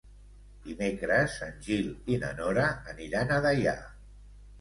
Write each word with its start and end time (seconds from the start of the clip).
Dimecres 0.61 1.35
en 1.47 1.59
Gil 1.67 1.91
i 2.13 2.17
na 2.23 2.31
Nora 2.39 2.63
aniran 2.95 3.35
a 3.37 3.39
Deià. 3.47 3.75